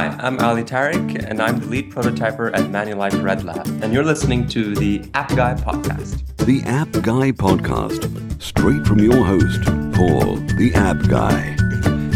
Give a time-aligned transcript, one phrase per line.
[0.00, 4.02] Hi, I'm Ali Tariq, and I'm the lead prototyper at Manulife Red Lab, and you're
[4.02, 6.26] listening to the App Guy Podcast.
[6.38, 11.54] The App Guy Podcast, straight from your host, Paul, the App Guy,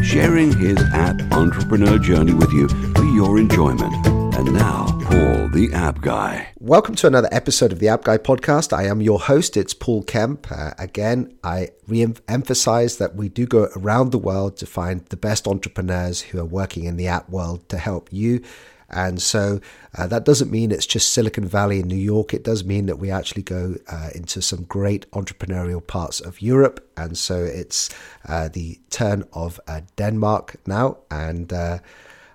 [0.02, 3.94] sharing his app entrepreneur journey with you for your enjoyment.
[4.35, 6.53] And now, Paul, the App Guy.
[6.65, 8.72] Welcome to another episode of the App Guy podcast.
[8.72, 9.54] I am your host.
[9.54, 10.51] It's Paul Kemp.
[10.51, 15.19] Uh, again, I re emphasize that we do go around the world to find the
[15.19, 18.42] best entrepreneurs who are working in the app world to help you.
[18.88, 19.60] And so
[19.98, 22.32] uh, that doesn't mean it's just Silicon Valley in New York.
[22.32, 26.90] It does mean that we actually go uh, into some great entrepreneurial parts of Europe.
[26.96, 27.90] And so it's
[28.26, 30.96] uh, the turn of uh, Denmark now.
[31.10, 31.80] And uh,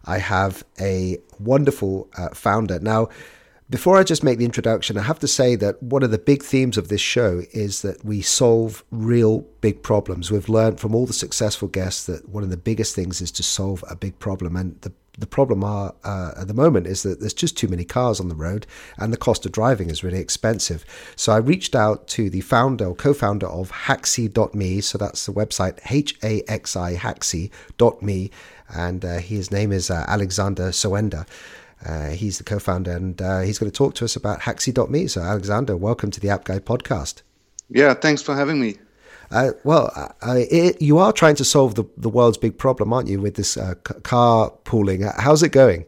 [0.05, 2.79] I have a wonderful founder.
[2.79, 3.09] Now,
[3.69, 6.41] before I just make the introduction, I have to say that one of the big
[6.41, 10.31] themes of this show is that we solve real big problems.
[10.31, 13.43] We've learned from all the successful guests that one of the biggest things is to
[13.43, 14.55] solve a big problem.
[14.55, 17.83] And the the problem are, uh, at the moment is that there's just too many
[17.83, 18.65] cars on the road
[18.97, 20.85] and the cost of driving is really expensive.
[21.17, 24.79] So I reached out to the founder or co-founder of Haxi.me.
[24.79, 28.31] So that's the website, H-A-X-I, Haxi.me
[28.73, 31.25] and uh, his name is uh, Aleksander Soender.
[31.85, 35.07] Uh, he's the co-founder, and uh, he's going to talk to us about Haxi.me.
[35.07, 37.21] So, Aleksander, welcome to the App Guy podcast.
[37.69, 38.77] Yeah, thanks for having me.
[39.31, 43.07] Uh, well, uh, it, you are trying to solve the, the world's big problem, aren't
[43.07, 43.57] you, with this
[44.03, 45.03] car pooling?
[45.17, 45.85] How's it going?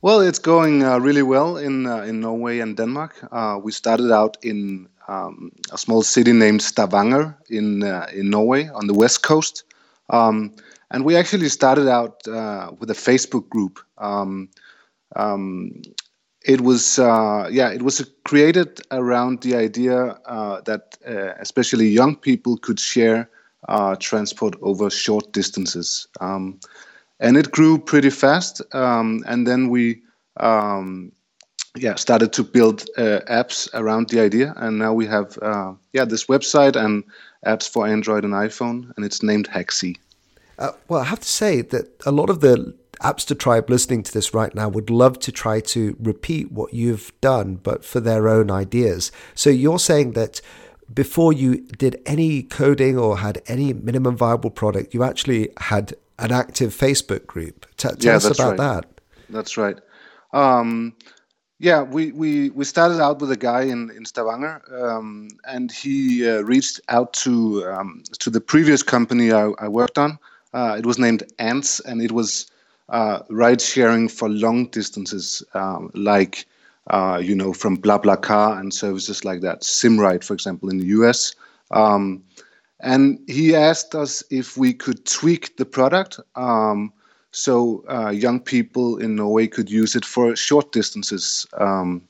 [0.00, 3.28] Well, it's going really well in in Norway and Denmark.
[3.64, 8.94] we started out in um, a small city named Stavanger in in Norway on the
[8.94, 9.64] west coast.
[10.10, 10.54] Um,
[10.90, 13.80] and we actually started out uh, with a Facebook group.
[13.98, 14.48] Um,
[15.16, 15.82] um,
[16.46, 22.14] it was uh, yeah, it was created around the idea uh, that uh, especially young
[22.14, 23.28] people could share
[23.68, 26.58] uh, transport over short distances, um,
[27.18, 28.62] and it grew pretty fast.
[28.72, 30.02] Um, and then we
[30.38, 31.10] um,
[31.76, 35.36] yeah started to build uh, apps around the idea, and now we have
[35.92, 37.02] yeah this website and
[37.44, 39.96] apps for Android and iPhone, and it's named Haxi.
[40.58, 44.12] Uh, well, I have to say that a lot of the Appster tribe listening to
[44.12, 48.28] this right now would love to try to repeat what you've done, but for their
[48.28, 49.12] own ideas.
[49.34, 50.40] So you're saying that
[50.92, 56.32] before you did any coding or had any minimum viable product, you actually had an
[56.32, 57.66] active Facebook group.
[57.76, 58.58] T- tell yeah, us about right.
[58.58, 59.00] that.
[59.28, 59.78] That's right.
[60.32, 60.94] Um,
[61.58, 66.28] yeah, we, we, we started out with a guy in, in Stavanger, um, and he
[66.28, 70.18] uh, reached out to um, to the previous company I, I worked on,
[70.52, 72.50] uh, it was named Ants, and it was
[72.88, 76.46] uh, ride sharing for long distances, um, like
[76.88, 79.62] uh, you know from BlaBlaCar and services like that.
[79.62, 81.34] Zimride, for example, in the US.
[81.70, 82.22] Um,
[82.80, 86.92] and he asked us if we could tweak the product um,
[87.36, 91.46] so uh, young people in Norway could use it for short distances.
[91.58, 92.00] Um,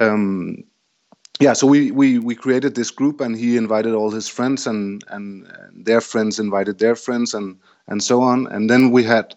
[0.00, 0.64] um,
[1.38, 5.04] yeah, so we, we, we created this group, and he invited all his friends, and,
[5.10, 8.48] and their friends invited their friends, and and so on.
[8.48, 9.34] And then we had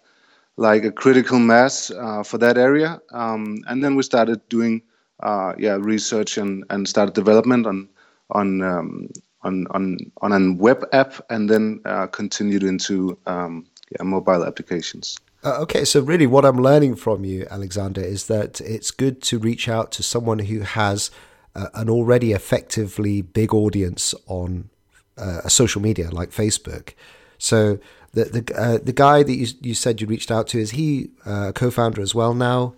[0.56, 4.82] like a critical mass uh, for that area, um, and then we started doing
[5.20, 7.88] uh, yeah research and, and started development on
[8.30, 9.08] on um,
[9.42, 15.18] on on on a web app, and then uh, continued into um, yeah, mobile applications.
[15.44, 19.38] Uh, okay, so really, what I'm learning from you, Aleksander, is that it's good to
[19.38, 21.10] reach out to someone who has
[21.54, 24.70] uh, an already effectively big audience on
[25.16, 26.94] uh, a social media like Facebook.
[27.38, 27.78] So
[28.16, 31.10] the the uh, the guy that you you said you reached out to is he
[31.26, 32.74] uh, a co-founder as well now?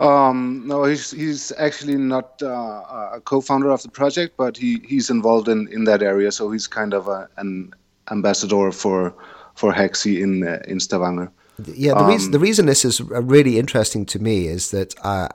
[0.00, 5.10] Um, no, he's he's actually not uh, a co-founder of the project, but he, he's
[5.10, 6.32] involved in, in that area.
[6.32, 7.72] So he's kind of a, an
[8.10, 9.14] ambassador for
[9.54, 11.30] for Haxi in uh, in Stavanger.
[11.66, 15.28] Yeah, the um, reason the reason this is really interesting to me is that uh,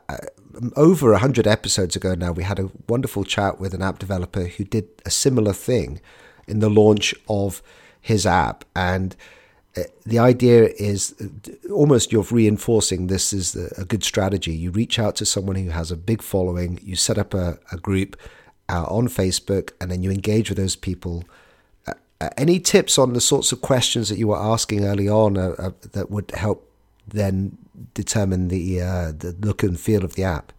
[0.75, 4.63] over 100 episodes ago now, we had a wonderful chat with an app developer who
[4.63, 6.01] did a similar thing
[6.47, 7.61] in the launch of
[8.07, 8.63] his app.
[8.75, 9.15] And
[9.75, 14.53] uh, the idea is uh, almost you're reinforcing this is a good strategy.
[14.53, 17.77] You reach out to someone who has a big following, you set up a, a
[17.77, 18.15] group
[18.69, 21.25] uh, on Facebook, and then you engage with those people.
[21.85, 25.37] Uh, uh any tips on the sorts of questions that you were asking early on
[25.37, 26.59] uh, that would help
[27.07, 27.57] then
[27.93, 28.79] determine the
[29.23, 30.51] the look and feel of the app?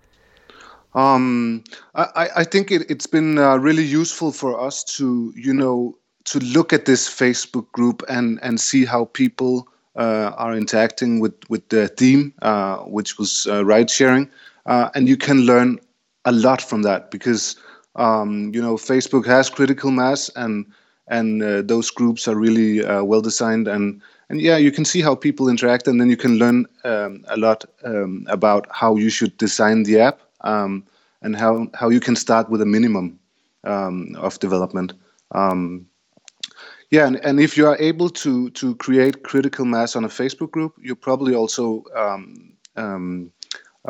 [0.95, 5.99] Um, I, I think it, has been uh, really useful for us to you know
[6.31, 11.35] to look at this Facebook group and and see how people uh, are interacting with
[11.49, 14.31] with the theme, uh, which was uh, ride sharing,
[14.67, 15.79] uh, and you can learn
[16.25, 17.57] a lot from that because
[17.97, 20.67] um, you know Facebook has critical mass and
[21.09, 25.49] and those groups are really well designed and and yeah, you can see how people
[25.49, 29.85] interact, and then you can learn um, a lot um, about how you should design
[29.85, 30.85] the app um,
[31.23, 33.19] and how how you can start with a minimum
[33.65, 34.93] um, of development.
[35.33, 35.87] Um,
[36.91, 40.51] yeah, and, and if you are able to to create critical mass on a Facebook
[40.51, 41.85] group, you probably also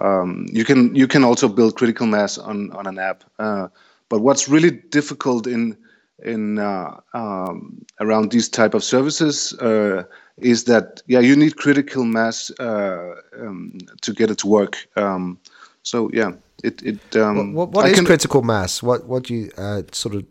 [0.00, 3.24] um, you can you can also build critical mass on on an app.
[3.38, 3.68] Uh,
[4.08, 5.76] but what's really difficult in
[6.24, 10.04] in uh, um, around these type of services uh,
[10.38, 14.88] is that yeah you need critical mass uh, um, to get it to work.
[14.96, 15.38] Um,
[15.82, 16.32] so yeah,
[16.64, 17.16] it it.
[17.16, 18.82] Um, what, what is can, critical mass?
[18.82, 20.24] What what do you uh, sort of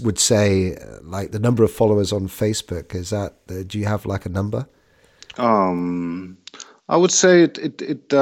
[0.00, 2.94] would say uh, like the number of followers on Facebook?
[2.94, 4.66] Is that uh, do you have like a number?
[5.38, 6.38] Um,
[6.88, 8.12] I would say it it it.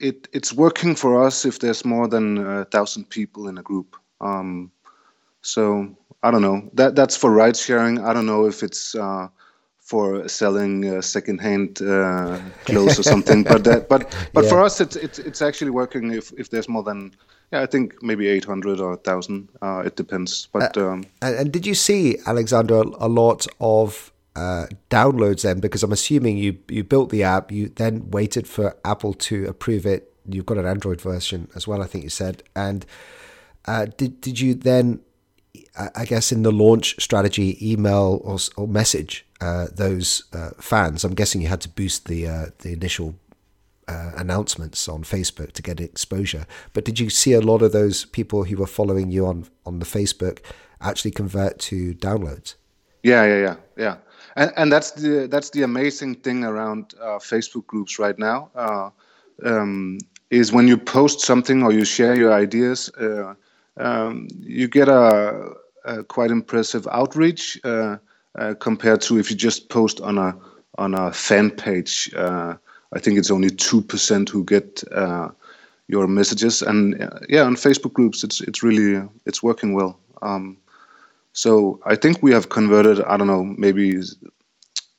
[0.00, 3.94] it, it's working for us if there's more than a thousand people in a group.
[4.20, 4.72] Um,
[5.42, 6.70] so I don't know.
[6.74, 7.98] That that's for ride sharing.
[8.00, 9.28] I don't know if it's uh,
[9.80, 13.42] for selling uh, secondhand uh, clothes or something.
[13.42, 14.50] but that, but but yeah.
[14.50, 16.12] for us, it's it's it's actually working.
[16.12, 17.12] If if there's more than
[17.52, 19.48] yeah, I think maybe eight hundred or thousand.
[19.60, 20.48] Uh, it depends.
[20.52, 25.60] But uh, um, and, and, did you see Aleksander a lot of uh, downloads then?
[25.60, 29.86] Because I'm assuming you you built the app, you then waited for Apple to approve
[29.86, 30.12] it.
[30.26, 32.42] You've got an Android version as well, I think you said.
[32.56, 32.86] And
[33.96, 35.00] did did you then
[35.96, 41.02] I guess in the launch strategy, email or, or message uh, those uh, fans.
[41.02, 43.14] I'm guessing you had to boost the uh, the initial
[43.88, 46.46] uh, announcements on Facebook to get exposure.
[46.72, 49.78] But did you see a lot of those people who were following you on on
[49.78, 50.40] the Facebook
[50.80, 52.54] actually convert to downloads?
[53.02, 53.96] Yeah, yeah, yeah, yeah.
[54.36, 58.50] And and that's the that's the amazing thing around uh, Facebook groups right now.
[58.54, 58.90] Uh,
[59.44, 59.98] um,
[60.30, 62.90] is when you post something or you share your ideas
[63.76, 65.52] um, you get a,
[65.84, 67.96] a, quite impressive outreach uh,
[68.38, 70.36] uh, compared to if you just post on a
[70.78, 72.10] on a fan page.
[72.92, 75.28] Uh, I think it's only two percent who get uh,
[75.88, 79.98] your messages, and uh, yeah, on Facebook groups, it's it's really it's working well.
[80.22, 80.56] Um,
[81.32, 83.02] so I think we have converted.
[83.04, 84.00] I don't know, maybe.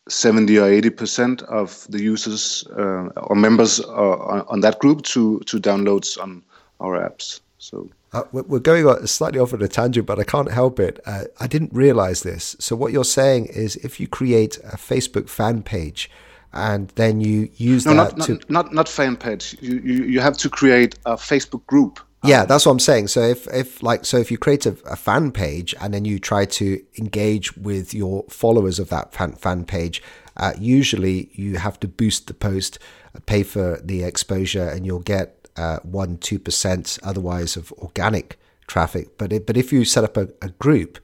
[0.10, 5.40] 70 or 80 percent of the users uh, or members on, on that group to
[5.46, 6.44] to downloads on
[6.82, 7.40] our apps.
[7.58, 11.00] So uh, we're going slightly off on a tangent, but I can't help it.
[11.06, 12.56] Uh, I didn't realize this.
[12.60, 16.12] So what you're saying is, if you create a Facebook fan page,
[16.54, 19.58] and then you use no, that not, to not, not not fan page.
[19.62, 22.00] You, you you have to create a Facebook group.
[22.26, 23.08] Yeah, that's what I'm saying.
[23.08, 26.20] So if if like so if you create a, a fan page and then you
[26.20, 30.02] try to engage with your followers of that fan fan page,
[30.38, 32.80] uh, usually you have to boost the post,
[33.26, 39.18] pay for the exposure, and you'll get uh, one two percent otherwise of organic traffic.
[39.18, 41.00] But it, but if you set up a, a group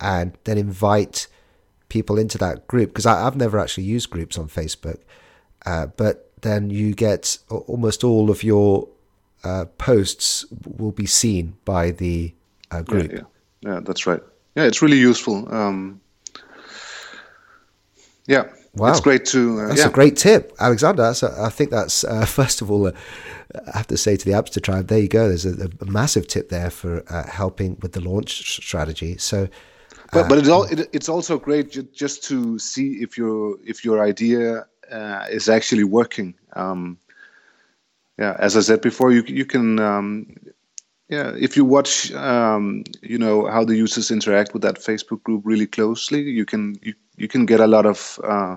[0.00, 1.26] and then invite
[1.88, 5.00] people into that group, because I've never actually used groups on Facebook,
[5.64, 8.88] uh, but then you get almost all of your
[9.44, 12.34] uh, posts will be seen by the
[12.70, 13.12] uh, group.
[13.12, 13.18] Yeah,
[13.62, 14.20] yeah, yeah, that's right.
[14.54, 15.52] Yeah, it's really useful.
[15.52, 16.00] Um,
[18.26, 18.90] yeah, wow.
[18.90, 19.60] it's great to.
[19.60, 19.88] Uh, that's yeah.
[19.88, 21.02] a great tip, Aleksander.
[21.02, 22.88] A, I think that's uh, first of all
[23.54, 25.28] I have to say to the Appster tribe, there you go.
[25.28, 29.16] There's a, a massive tip there for uh, helping with the launch strategy.
[29.18, 29.48] So,
[30.12, 34.02] but but it's, all, it, it's also great just to see if your if your
[34.02, 36.34] idea uh, is actually working.
[36.54, 36.98] Um,
[38.18, 40.36] yeah, as I said before, you you can um,
[41.08, 45.42] yeah if you watch um, you know how the users interact with that Facebook group
[45.44, 48.56] really closely, you can you you can get a lot of uh,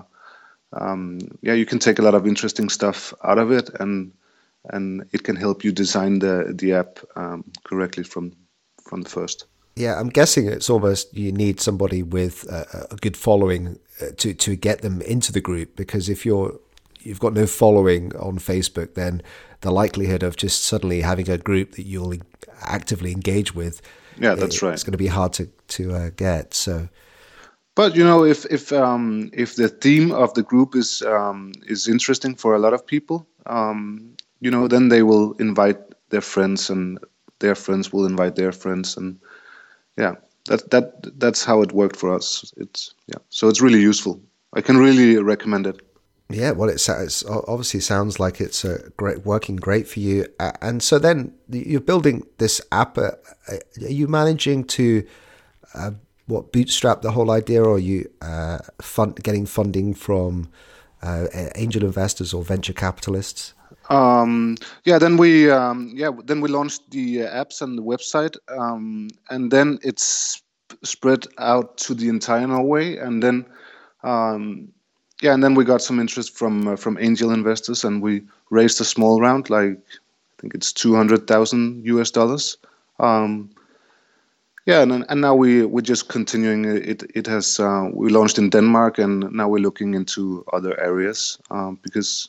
[0.72, 4.12] um, yeah you can take a lot of interesting stuff out of it and
[4.70, 8.32] and it can help you design the the app um, correctly from
[8.82, 9.46] from the first.
[9.80, 14.34] Yeah, I'm guessing it's almost you need somebody with a, a good following uh, to
[14.34, 16.60] to get them into the group because if you're
[17.00, 19.22] you've got no following on Facebook, then
[19.62, 22.14] the likelihood of just suddenly having a group that you'll
[22.62, 23.80] actively engage with,
[24.18, 24.74] yeah, that's right.
[24.74, 26.54] It's going to be hard to to uh, get.
[26.54, 26.88] So,
[27.74, 31.88] but you know, if if um, if the theme of the group is um, is
[31.88, 35.78] interesting for a lot of people, um, you know, then they will invite
[36.10, 36.98] their friends, and
[37.38, 39.18] their friends will invite their friends, and
[40.00, 40.14] yeah,
[40.46, 42.52] that that that's how it worked for us.
[42.56, 44.20] It's yeah, so it's really useful.
[44.54, 45.80] I can really recommend it.
[46.30, 48.64] Yeah, well, it it's obviously sounds like it's
[48.96, 50.26] great working great for you.
[50.38, 52.98] And so then you're building this app.
[52.98, 53.10] Uh,
[53.48, 55.04] are you managing to
[55.74, 55.90] uh,
[56.26, 60.48] what bootstrap the whole idea, or are you uh, fund getting funding from
[61.02, 61.26] uh,
[61.56, 63.54] angel investors or venture capitalists?
[63.90, 69.08] Um, yeah, then we um, yeah then we launched the apps and the website, um,
[69.30, 70.42] and then it's
[70.84, 73.46] spread out to the entire Norway, and then
[74.04, 74.72] Um,
[75.22, 78.80] yeah, and then we got some interest from uh, from angel investors, and we raised
[78.80, 82.58] a small round, like I think it's two hundred thousand US dollars.
[83.00, 83.50] Um,
[84.66, 86.64] yeah, and and now we we're just continuing.
[86.64, 91.38] It it has uh, we launched in Denmark, and now we're looking into other areas
[91.50, 92.28] um, because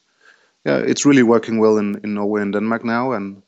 [0.65, 3.41] yeah, it's really working well in, in Norway and Denmark now, and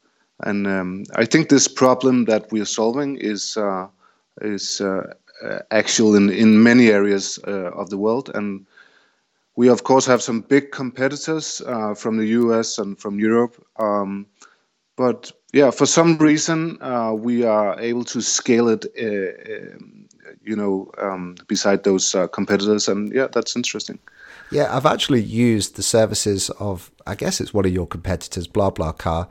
[0.43, 3.88] and um, I think this problem that we are solving is uh,
[4.41, 5.13] is uh,
[5.72, 8.65] actual in in many areas uh, of the world, and
[9.55, 14.25] we of course have some big competitors uh, from the US and from Europe, um,
[14.98, 18.86] but yeah, for some reason uh, we are able to scale it.
[18.98, 19.77] Uh,
[20.46, 23.98] you know, um, beside those competitors, and yeah, that's interesting.
[24.51, 29.27] Yeah, I've actually used the services of, I guess it's one of your competitors, BlaBlaCar,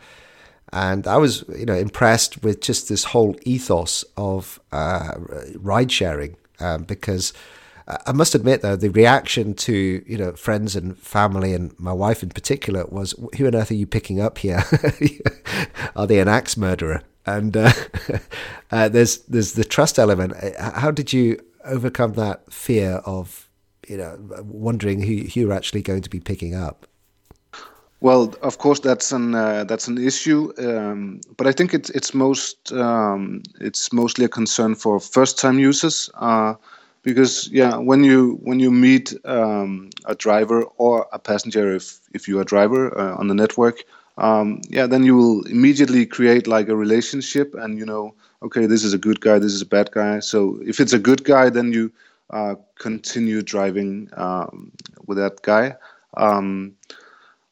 [0.73, 5.13] and I was, you know, impressed with just this whole ethos of uh,
[5.57, 7.33] ride sharing um, because.
[8.07, 12.23] I must admit, though, the reaction to you know friends and family and my wife
[12.23, 14.63] in particular was, "Who on earth are you picking up here?
[15.97, 17.73] are they an axe murderer?" And uh,
[18.71, 20.33] uh, there's there's the trust element.
[20.35, 23.49] Uh, how did you overcome that fear of
[23.89, 26.87] you know, wondering who, who you're actually going to be picking up.
[28.01, 32.13] Well, of course, that's an uh, that's an issue, um, but I think it's it's
[32.13, 36.55] most um, it's mostly a concern for first time users uh,
[37.05, 42.27] because yeah, when you when you meet um, a driver or a passenger, if if
[42.27, 43.85] you're a driver uh, on the network,
[44.19, 48.83] um, yeah, then you will immediately create like a relationship, and you know, okay, this
[48.83, 50.19] is a good guy, this is a bad guy.
[50.19, 51.93] So if it's a good guy, then you
[52.33, 54.73] uh, continue driving um,
[55.07, 55.77] with that guy.
[56.17, 56.75] Um,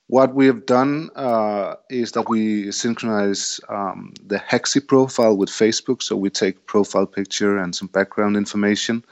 [0.09, 6.03] what we have done uh, is that we synchronize um, the Haxi profile with Facebook.
[6.03, 9.05] So we take profile picture and some background information.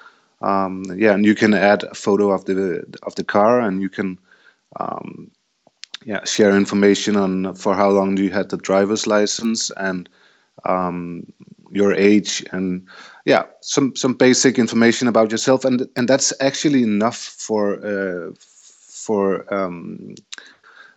[0.43, 3.89] Um, yeah, and you can add a photo of the of the car, and you
[3.89, 4.19] can
[4.81, 5.31] um,
[6.05, 10.09] yeah share information on for how long you had the driver's license and
[10.65, 11.33] um,
[11.71, 12.87] your age and
[13.25, 15.65] yeah some some basic information about yourself.
[15.65, 20.15] And and that's actually enough for uh, for um,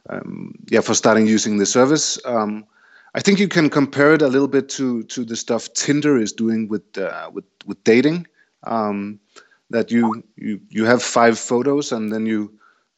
[0.10, 2.20] um, yeah for starting using the service.
[2.26, 2.66] Um,
[3.14, 6.32] I think you can compare it a little bit to to the stuff Tinder is
[6.32, 8.28] doing with uh, with with dating.
[8.64, 9.20] Um,
[9.70, 12.52] that you you you have five photos and then you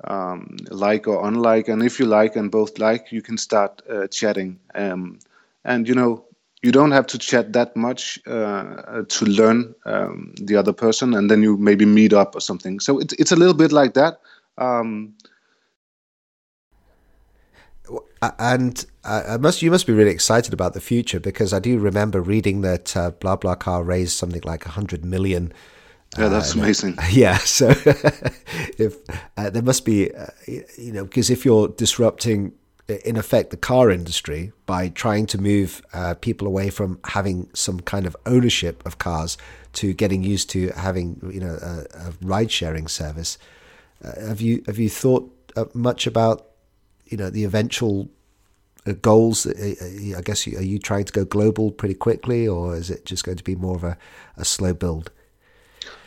[0.05, 1.67] um, like or unlike.
[1.67, 4.59] And if you like and both like you can start uh, chatting.
[4.75, 5.19] Um,
[5.63, 6.25] and you know
[6.63, 11.29] you don't have to chat that much uh, to learn um, the other person, and
[11.29, 12.79] then you maybe meet up or something.
[12.79, 14.21] So it's it's a little bit like that.
[14.57, 15.13] Um,
[18.39, 22.21] and I must you must be really excited about the future because I do remember
[22.21, 25.51] reading that uh, BlaBlaCar raised something like a hundred million.
[26.17, 26.97] Yeah, that's uh, amazing.
[27.11, 27.69] Yeah, so
[28.77, 28.95] if
[29.35, 32.53] uh, there must be, uh, you know, because if you're disrupting
[32.87, 37.79] in effect the car industry by trying to move uh, people away from having some
[37.79, 39.37] kind of ownership of cars
[39.73, 43.37] to getting used to having you know a, a ride sharing service.
[44.03, 46.47] Uh, have you have you thought uh, much about
[47.05, 48.09] you know the eventual
[48.85, 49.45] uh, goals?
[49.45, 49.75] Uh,
[50.17, 53.37] I guess are you trying to go global pretty quickly, or is it just going
[53.37, 53.97] to be more of a,
[54.35, 55.09] a slow build?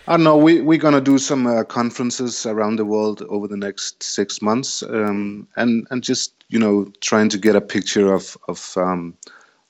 [0.08, 0.36] I don't know.
[0.36, 4.82] We we're gonna do some uh, conferences around the world over the next six months,
[4.82, 9.14] um, and and just you know trying to get a picture of of um,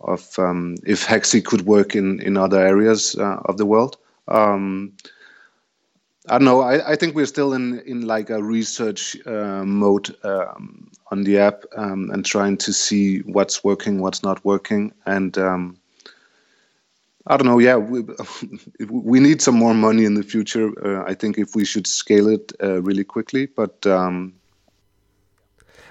[0.00, 3.96] of um, if Haxi could work in in other areas uh, of the world.
[4.28, 4.92] Um,
[6.28, 6.60] I don't know.
[6.60, 11.38] I, I think we're still in in like a research uh, mode um, on the
[11.38, 15.38] app um, and trying to see what's working, what's not working, and
[17.28, 17.58] I don't know.
[17.58, 18.02] Yeah, we,
[18.90, 20.70] we need some more money in the future.
[20.84, 23.86] Uh, I think if we should scale it uh, really quickly, but.
[23.86, 24.34] Um,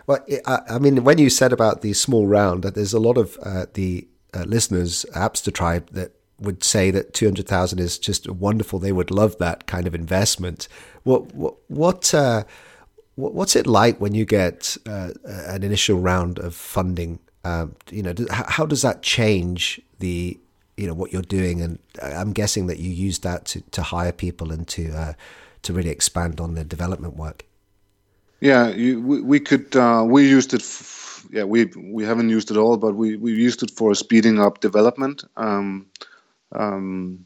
[0.07, 3.17] well, I, I, mean, when you said about the small round, that there's a lot
[3.17, 8.79] of uh, the uh, listeners, Appster Tribe, that would say that 200,000 is just wonderful.
[8.79, 10.67] They would love that kind of investment.
[11.03, 12.43] What, what, what, uh,
[13.15, 17.19] what's it like when you get uh, an initial round of funding?
[17.43, 20.37] Um, you know, how does that change the
[20.77, 24.11] you know what you're doing, and I'm guessing that you use that to, to hire
[24.11, 25.13] people and to uh,
[25.61, 27.45] to really expand on the development work.
[28.45, 30.61] Yeah, you, we, we could uh, we used it.
[30.61, 34.39] F- yeah, we we haven't used it all, but we we used it for speeding
[34.39, 35.23] up development.
[35.37, 35.87] Um,
[36.53, 37.25] um,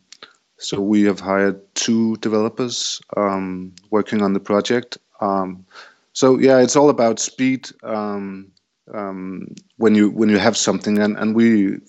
[0.59, 4.97] so we have hired two developers um, working on the project.
[5.21, 5.65] Um,
[6.13, 8.51] so yeah, it's all about speed um,
[8.93, 11.79] um, when you when you have something, and, and we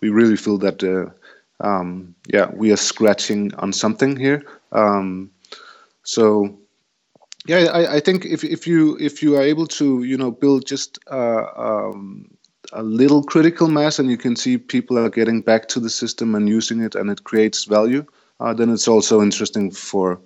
[0.00, 1.12] we really feel that uh,
[2.32, 4.44] yeah we are scratching on something here.
[6.04, 6.58] So
[7.46, 10.66] yeah, I, I, think if, if you if you are able to you know build
[10.66, 12.30] just uh, um,
[12.72, 16.34] a little critical mass and you can see people are getting back to the system
[16.34, 18.04] and using it and it creates value,
[18.40, 20.20] uh, then it's also interesting for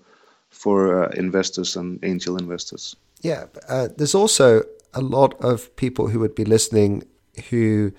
[0.51, 2.97] for uh, investors and angel investors.
[3.21, 7.05] Yeah, uh, there's also a lot of people who would be listening
[7.51, 7.93] who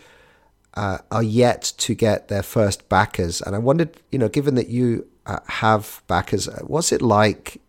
[0.76, 4.68] uh, are yet to get their first backers, and I wondered, you know, given that
[4.68, 7.62] you uh, have backers, what's it like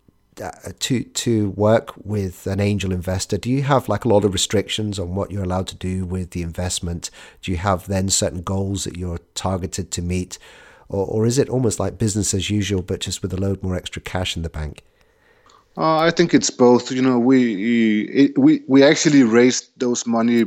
[0.78, 4.98] to to work with an angel investor, do you have like a lot of restrictions
[4.98, 7.10] on what you're allowed to do with the investment?
[7.42, 10.38] Do you have then certain goals that you're targeted to meet,
[10.88, 13.76] or or is it almost like business as usual, but just with a load more
[13.76, 14.82] extra cash in the bank?
[15.76, 16.90] Uh, I think it's both.
[16.90, 20.44] You know, we we we actually raised those money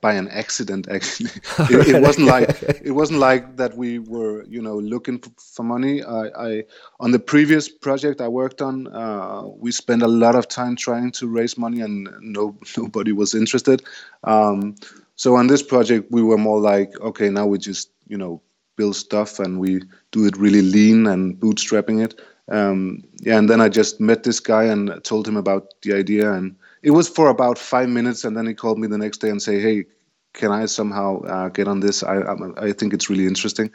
[0.00, 1.30] by an accident actually.
[1.70, 2.48] It, it, wasn't like
[2.84, 6.02] it wasn't like that we were you know looking for money.
[6.02, 6.64] I, I
[7.00, 11.10] on the previous project i worked on uh, we spent a lot of time trying
[11.12, 13.82] to raise money and no nobody was interested.
[14.24, 14.76] Um,
[15.16, 18.40] so on this project we were more like okay now we just you know
[18.76, 22.20] build stuff and we do it really lean and bootstrapping it.
[22.48, 26.32] Um, yeah and then i just met this guy and told him about the idea
[26.32, 26.54] and
[26.86, 29.42] it was for about five minutes, and then he called me the next day and
[29.42, 29.86] say, "Hey,
[30.34, 32.04] can I somehow uh, get on this?
[32.04, 33.72] I, I, I think it's really interesting."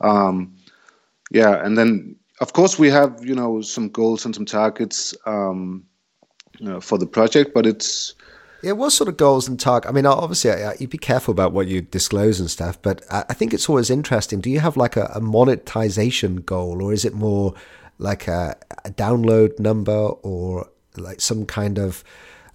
[0.00, 0.56] Um,
[1.30, 5.84] yeah, and then of course we have you know some goals and some targets um,
[6.58, 8.14] you know, for the project, but it's
[8.62, 9.90] yeah, what sort of goals and target?
[9.90, 13.52] I mean, obviously, you'd be careful about what you disclose and stuff, but I think
[13.52, 14.40] it's always interesting.
[14.40, 17.52] Do you have like a, a monetization goal, or is it more
[17.98, 18.56] like a,
[18.86, 22.02] a download number, or like some kind of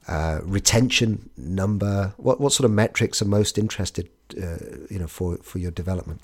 [0.09, 2.13] uh, retention number?
[2.17, 4.09] What what sort of metrics are most interested,
[4.41, 4.57] uh,
[4.89, 6.21] you know, for for your development?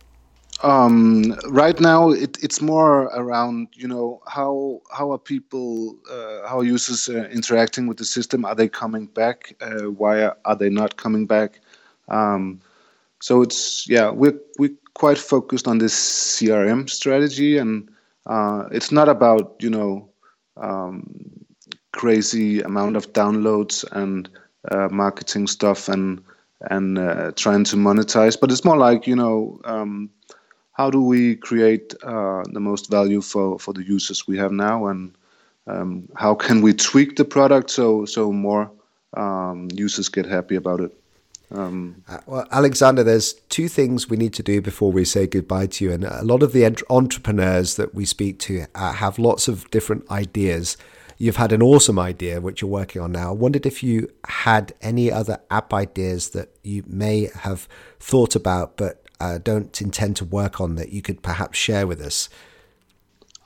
[0.63, 6.61] Um, right now, it, it's more around you know how how are people uh, how
[6.61, 8.43] users uh, interacting with the system?
[8.43, 9.55] Are they coming back?
[9.61, 11.59] Uh, why are, they not coming back?
[12.07, 12.61] Um,
[13.21, 17.87] so it's yeah we're we're quite focused on this CRM strategy, and
[18.71, 20.09] it's not about you know
[20.57, 21.45] um,
[21.95, 24.29] crazy amount of downloads and
[24.71, 26.21] uh, marketing stuff and
[26.71, 28.39] and uh, trying to monetize.
[28.39, 30.09] But it's more like you know um,
[30.73, 34.87] how do we create uh, the most value for for the users we have now,
[34.87, 35.15] and
[35.67, 38.71] um, how can we tweak the product so so more
[39.15, 40.91] um, users get happy about it.
[41.51, 45.67] Um, uh, well, Aleksander, there's two things we need to do before we say goodbye
[45.67, 45.91] to you.
[45.91, 50.09] And a lot of the entrepreneurs that we speak to uh, have lots of different
[50.09, 50.75] ideas
[51.17, 53.29] you've had an awesome idea which you're working on now.
[53.29, 57.67] I wondered if you had any other app ideas that you may have
[57.99, 62.01] thought about but uh, don't intend to work on that you could perhaps share with
[62.01, 62.29] us.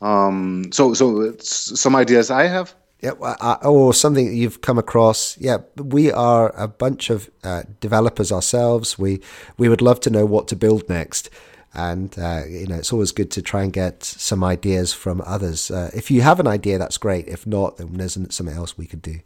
[0.02, 2.74] Um, so, so some ideas I have.
[3.02, 5.38] Yeah, uh, or something you've come across.
[5.38, 9.00] Yeah, we are a bunch of uh, developers ourselves.
[9.00, 9.22] We
[9.58, 11.30] we would love to know what to build next
[11.74, 15.70] and uh, you know it's always good to try and get some ideas from others.
[15.70, 17.28] Uh, if you have an idea, that's great.
[17.28, 19.20] If not, then there's something else we could do.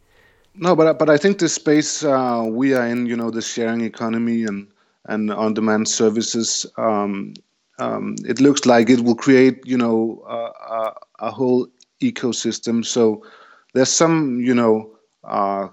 [0.56, 3.82] No, but but I think the space uh, we are in, you know, the sharing
[3.82, 4.68] economy and
[5.06, 7.34] and on-demand services, um,
[7.78, 11.68] um, it looks like it will create, you know, a, a whole
[12.02, 12.86] ecosystem.
[12.86, 13.26] So
[13.74, 14.90] there's some, you know.
[15.26, 15.70] Uh,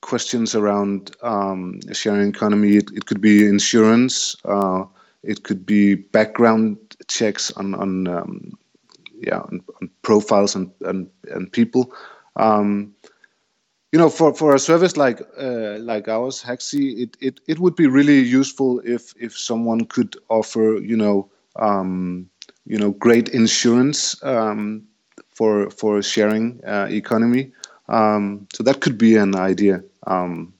[0.00, 2.76] questions around um, sharing economy.
[2.76, 4.36] It, it, could be insurance.
[4.44, 4.84] Uh,
[5.22, 6.76] it could be background
[7.08, 8.52] checks on on um,
[9.18, 11.92] yeah on, on, profiles and and, and people.
[12.36, 12.94] Um,
[13.92, 17.76] you know, for, for a service like uh, like ours, Haxi, it, it, it would
[17.76, 22.28] be really useful if if someone could offer you know um,
[22.64, 24.82] you know great insurance um,
[25.28, 27.52] for for sharing uh, economy.
[27.88, 29.84] Um, so that could be an idea.
[30.06, 30.54] Um,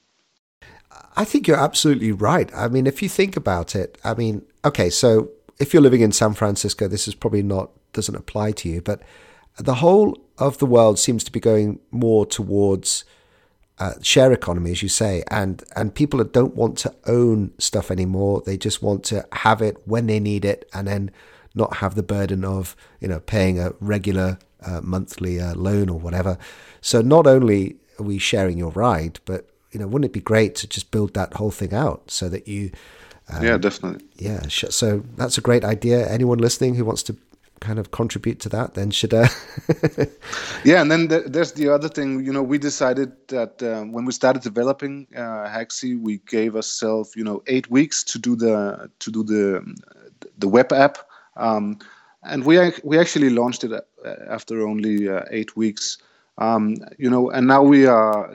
[1.16, 2.50] I think you're absolutely right.
[2.54, 6.12] I mean, if you think about it, I mean, okay, so if you're living in
[6.12, 9.02] San Francisco, this is probably not doesn't apply to you, but
[9.58, 13.04] the whole of the world seems to be going more towards
[13.78, 18.42] uh, share economy, as you say, and and people don't want to own stuff anymore.
[18.44, 21.10] They just want to have it when they need it, and then
[21.54, 25.98] not have the burden of you know paying a regular uh, monthly uh, loan or
[25.98, 26.38] whatever.
[26.80, 30.54] So not only are we sharing your ride, but you know, wouldn't it be great
[30.56, 32.70] to just build that whole thing out so that you?
[33.28, 34.06] Um, yeah, definitely.
[34.16, 36.08] Yeah, so that's a great idea.
[36.08, 37.16] Anyone listening who wants to
[37.62, 39.14] kind of contribute to that, then should.
[39.14, 39.28] Uh...
[40.64, 42.24] yeah, and then there's the other thing.
[42.26, 47.14] You know, we decided that um, when we started developing uh, Haxi, we gave ourselves,
[47.16, 49.64] you know, eight weeks to do the to do the
[50.36, 50.98] the web app,
[51.36, 51.78] um,
[52.22, 53.80] and we we actually launched it uh,
[54.28, 55.98] after only uh, eight weeks.
[56.38, 58.34] Um, you know, and now we are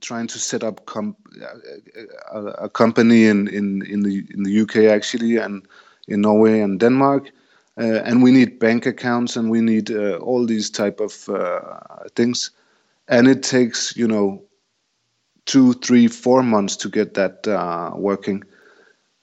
[0.00, 5.36] trying to set up a, a, company in, in, in the in the UK actually,
[5.36, 5.66] and
[6.08, 7.30] in Norway and Denmark,
[7.78, 12.08] uh, and we need bank accounts and we need uh, all these type of uh,
[12.16, 12.50] things,
[13.08, 14.42] and it takes you know
[15.48, 18.44] two, three, four months to get that uh, working.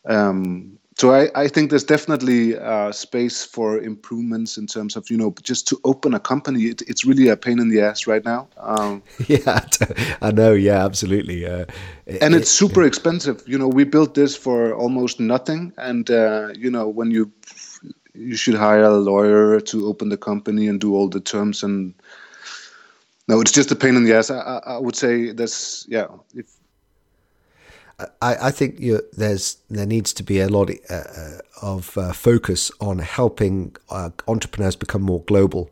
[0.06, 5.18] Um, so I, I think there's definitely uh, space for improvements in terms of you
[5.18, 6.64] know just to open a company.
[6.64, 8.48] It, it's really a pain in the ass right now.
[8.58, 9.68] Um, yeah
[10.22, 10.54] i know.
[10.54, 11.46] Yeah absolutely.
[11.46, 11.66] Uh,
[12.06, 13.44] it, and it's super it, expensive.
[13.46, 15.74] You know we built this for almost nothing.
[15.78, 17.30] And uh, you know when you
[18.14, 21.94] you should hire a lawyer to open the company and do all the terms and
[23.28, 24.32] no it's just a pain in the ass.
[24.32, 26.55] I, I would say that's yeah if
[28.00, 28.82] I, I think
[29.14, 34.10] there's there needs to be a lot uh, uh, of uh, focus on helping uh,
[34.28, 35.70] entrepreneurs become more global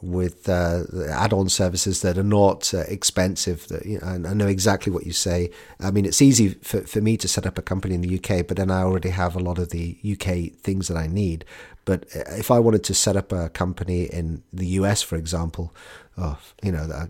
[0.00, 3.66] with uh, add-on services that are not uh, expensive.
[3.68, 5.50] That, you know, I know exactly what you say.
[5.80, 8.46] I mean, it's easy for, for me to set up a company in the UK,
[8.46, 11.44] but then I already have a lot of the UK things that I need.
[11.86, 15.74] But if I wanted to set up a company in the US, for example,
[16.18, 17.08] oh, you know,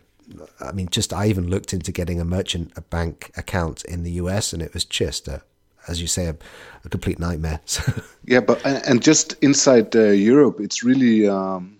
[0.60, 4.12] I mean, just I even looked into getting a merchant a bank account in the
[4.12, 5.42] US, and it was just a,
[5.88, 6.36] as you say, a,
[6.84, 7.60] a complete nightmare.
[8.24, 11.78] yeah, but and just inside uh, Europe, it's really, um,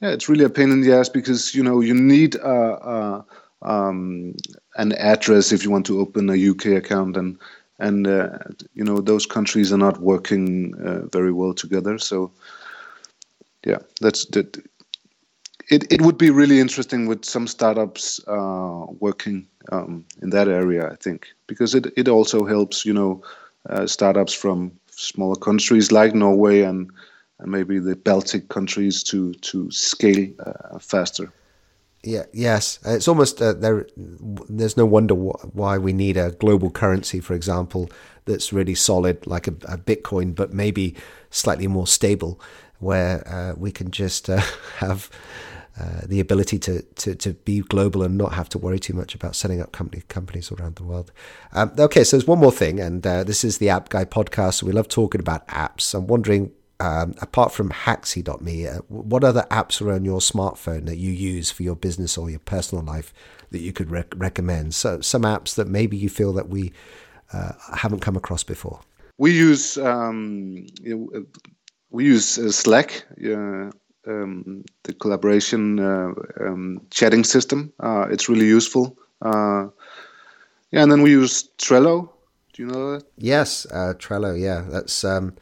[0.00, 3.24] yeah, it's really a pain in the ass because you know you need a, a
[3.62, 4.34] um,
[4.76, 7.38] an address if you want to open a UK account, and
[7.78, 8.38] and uh,
[8.74, 11.98] you know those countries are not working uh, very well together.
[11.98, 12.30] So
[13.64, 14.62] yeah, that's that
[15.68, 20.90] it, it would be really interesting with some startups uh, working um, in that area,
[20.90, 23.22] I think, because it, it also helps, you know,
[23.68, 26.90] uh, startups from smaller countries like Norway and,
[27.38, 31.32] and maybe the Baltic countries to to scale uh, faster.
[32.04, 32.24] Yeah.
[32.32, 32.78] Yes.
[32.84, 33.86] It's almost uh, there.
[33.96, 37.90] There's no wonder wh- why we need a global currency, for example,
[38.26, 40.94] that's really solid, like a, a Bitcoin, but maybe
[41.30, 42.38] slightly more stable,
[42.78, 44.42] where uh, we can just uh,
[44.76, 45.08] have
[45.78, 49.14] uh, the ability to, to, to be global and not have to worry too much
[49.14, 51.10] about setting up company, companies around the world.
[51.52, 54.54] Um, okay, so there's one more thing, and uh, this is the App Guy podcast.
[54.54, 55.92] So we love talking about apps.
[55.92, 60.98] I'm wondering, um, apart from Haxi.me, uh, what other apps are on your smartphone that
[60.98, 63.12] you use for your business or your personal life
[63.50, 64.76] that you could rec- recommend?
[64.76, 66.72] So some apps that maybe you feel that we
[67.32, 68.80] uh, haven't come across before.
[69.18, 70.66] We use um,
[71.90, 73.06] we use uh, Slack
[74.06, 77.72] um, the collaboration uh, um, chatting system.
[77.80, 78.96] Uh, it's really useful.
[79.22, 79.68] Uh,
[80.70, 82.10] yeah, and then we use Trello.
[82.52, 83.04] Do you know that?
[83.18, 84.38] Yes, uh, Trello.
[84.38, 85.34] Yeah, that's um,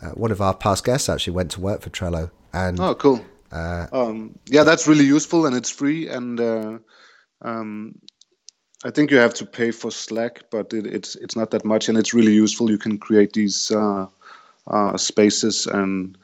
[0.00, 2.30] uh, one of our past guests actually went to work for Trello.
[2.52, 3.24] And oh, cool.
[3.52, 6.08] Uh, um, yeah, that's really useful and it's free.
[6.08, 6.40] And
[7.42, 7.98] um,
[8.84, 11.88] I think you have to pay for Slack, but it, it's it's not that much,
[11.88, 12.70] and it's really useful.
[12.70, 13.72] You can create these
[14.96, 16.18] spaces and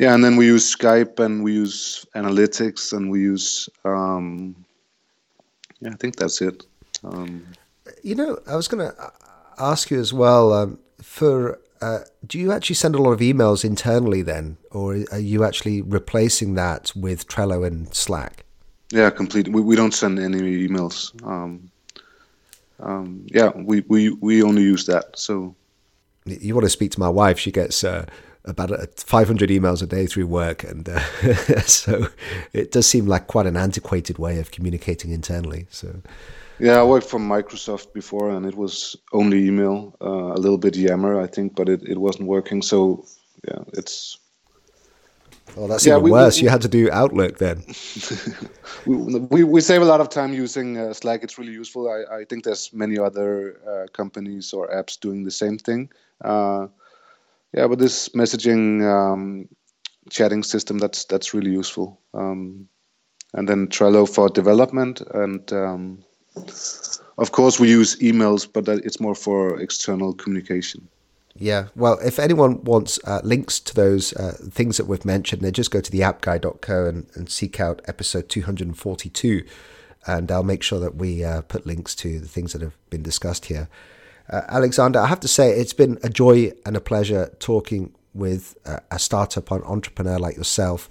[0.00, 4.56] yeah, and then we use Skype and we use analytics and we use um,
[5.80, 6.64] yeah, I think that's it.
[7.04, 7.46] Um,
[8.02, 9.12] you know, I was going to
[9.58, 11.60] ask you as well um, for.
[11.82, 15.80] Uh, do you actually send a lot of emails internally then, or are you actually
[15.80, 18.44] replacing that with Trello and Slack?
[18.92, 19.52] Yeah, completely.
[19.52, 21.14] We, we don't send any emails.
[21.26, 21.70] Um,
[22.80, 25.18] um, yeah, we, we, we only use that.
[25.18, 25.54] So
[26.26, 27.38] you want to speak to my wife?
[27.38, 28.04] She gets uh,
[28.44, 31.00] about uh, 500 emails a day through work, and uh,
[31.62, 32.08] so
[32.52, 35.66] it does seem like quite an antiquated way of communicating internally.
[35.70, 36.00] So.
[36.58, 40.76] Yeah, I worked for Microsoft before, and it was only email, uh, a little bit
[40.76, 42.60] Yammer, I think, but it, it wasn't working.
[42.60, 43.06] So,
[43.48, 44.18] yeah, it's.
[45.56, 46.36] Oh, that's yeah, even we, worse.
[46.36, 47.64] We, you had to do Outlook then.
[48.86, 51.24] we, we, we save a lot of time using uh, Slack.
[51.24, 51.88] It's really useful.
[51.88, 55.88] I, I think there's many other uh, companies or apps doing the same thing.
[57.52, 59.48] Yeah, but this messaging um,
[60.08, 62.00] chatting system that's that's really useful.
[62.14, 62.68] Um,
[63.34, 66.04] and then Trello for development, and um,
[67.18, 70.88] of course we use emails, but it's more for external communication.
[71.36, 75.52] Yeah, well, if anyone wants uh, links to those uh, things that we've mentioned, then
[75.52, 79.44] just go to the appguy.co and, and seek out episode 242,
[80.06, 83.02] and I'll make sure that we uh, put links to the things that have been
[83.02, 83.68] discussed here.
[84.30, 88.56] Uh, Aleksander, I have to say it's been a joy and a pleasure talking with
[88.64, 90.88] a startup entrepreneur like yourself.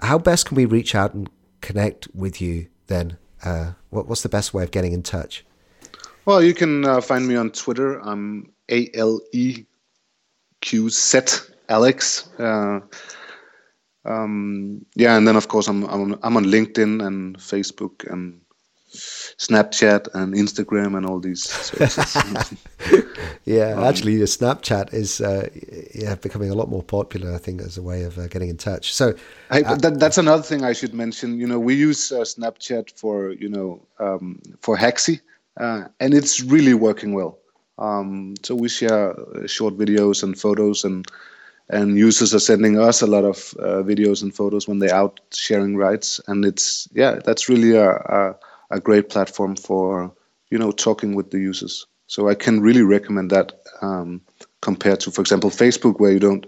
[0.00, 1.28] How best can we reach out and
[1.60, 3.16] connect with you then?
[3.44, 5.44] Uh, what, what's the best way of getting in touch?
[6.26, 7.98] Well, you can uh, find me on Twitter.
[8.00, 9.64] I'm A L E
[10.60, 11.20] Q Z
[11.68, 12.28] Alex.
[12.38, 12.80] Uh,
[14.04, 18.40] um, yeah, and then of course I'm I'm I'm on LinkedIn and Facebook and
[19.40, 21.72] Snapchat and Instagram and all these.
[23.46, 25.48] yeah, um, actually, Snapchat is uh,
[25.94, 27.34] yeah becoming a lot more popular.
[27.34, 28.92] I think as a way of uh, getting in touch.
[28.92, 29.14] So
[29.48, 31.40] uh, that, that's another thing I should mention.
[31.40, 35.22] You know, we use uh, Snapchat for you know um, for Haxi,
[35.56, 37.38] uh, and it's really working well.
[37.78, 41.06] Um, so we share short videos and photos and
[41.70, 45.18] and users are sending us a lot of uh, videos and photos when they're out
[45.32, 48.34] sharing rides and it's yeah that's really a, a,
[48.70, 50.12] a, great platform for
[50.50, 53.52] you know talking with the users so i can really recommend that
[53.82, 54.20] um,
[54.60, 56.46] compared to for example facebook where you don't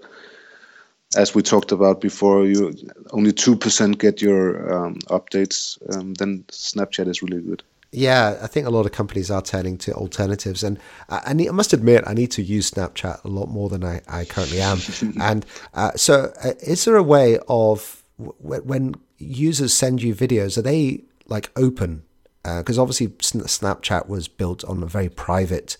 [1.17, 2.75] as we talked about before you
[3.11, 7.63] only 2% get your um, updates um, then snapchat is really good
[7.95, 10.79] yeah, I think a lot of companies are turning to alternatives, and
[11.11, 13.85] I, I, need, I must admit I need to use Snapchat a lot more than
[13.85, 14.79] I, I currently am.
[15.21, 20.57] and uh, so, uh, is there a way of w- when users send you videos,
[20.57, 22.05] are they like open?
[22.43, 25.77] Because uh, obviously, Snapchat was built on a very private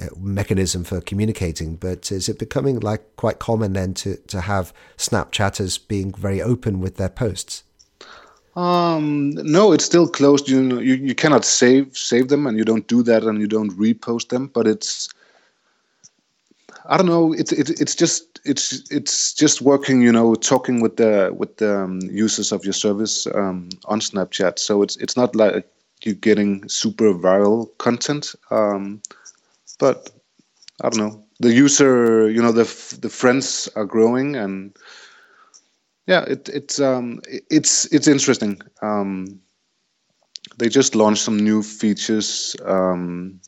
[0.00, 4.72] uh, mechanism for communicating, but is it becoming like quite common then to to have
[4.96, 7.62] Snapchatters being very open with their posts?
[8.56, 10.48] Um, no, it's still closed.
[10.48, 13.46] You know, you, you cannot save save them, and you don't do that, and you
[13.46, 14.48] don't repost them.
[14.48, 15.08] But it's,
[16.86, 17.32] I don't know.
[17.32, 20.02] It's it, it's just it's it's just working.
[20.02, 24.58] You know, talking with the with the um, users of your service um, on Snapchat.
[24.58, 25.66] So it's it's not like
[26.04, 28.34] you're getting super viral content.
[28.50, 29.02] Um,
[29.78, 30.10] but
[30.80, 31.24] I don't know.
[31.40, 32.64] The user, you know, the
[33.00, 34.76] the friends are growing and
[36.06, 38.60] yeah, it, it's um, it's it's interesting.
[38.80, 39.40] Um,
[40.58, 43.40] they just launched some new features um,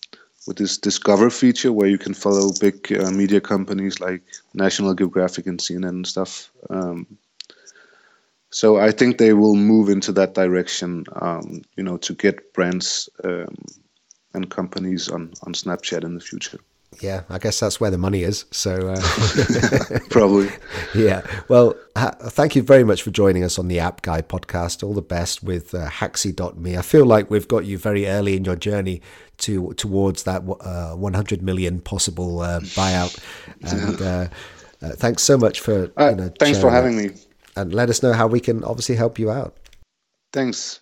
[0.46, 4.22] with this Discover feature, where you can follow big uh, media companies like
[4.54, 6.50] National Geographic and CNN and stuff.
[6.70, 7.06] Um,
[8.54, 13.08] so I think they will move into that direction, um, you know, to get brands
[13.24, 13.54] um,
[14.32, 16.60] and companies on on Snapchat in the future
[17.00, 18.44] yeah, I guess that's where the money is.
[18.50, 20.50] So uh, probably,
[20.94, 21.22] yeah.
[21.48, 24.82] Well, ha- thank you very much for joining us on the App Guy podcast.
[24.82, 26.76] All the best with uh, Haxi.me.
[26.76, 29.02] I feel like we've got you very early in your journey
[29.38, 33.18] to towards that uh, 100 million possible uh, buyout.
[33.64, 34.28] And uh,
[34.82, 37.10] uh, thanks so much for you know, thanks for having me.
[37.56, 39.56] And let us know how we can obviously help you out.
[40.32, 40.80] Thanks.